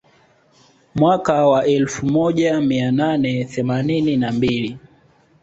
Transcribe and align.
Mwaka 0.95 1.47
wa 1.47 1.65
elfu 1.65 2.05
moja 2.05 2.61
mia 2.61 2.91
nane 2.91 3.45
themanini 3.45 4.17
na 4.17 4.31
mbili 4.31 4.77